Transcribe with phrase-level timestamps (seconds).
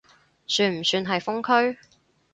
[0.47, 1.77] 算唔算係封區？